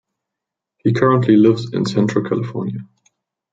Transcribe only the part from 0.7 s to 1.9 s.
He currently lives in